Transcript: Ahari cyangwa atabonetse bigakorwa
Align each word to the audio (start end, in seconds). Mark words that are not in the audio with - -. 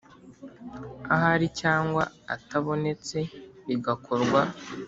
Ahari 1.13 1.47
cyangwa 1.61 2.03
atabonetse 2.35 3.17
bigakorwa 3.67 4.41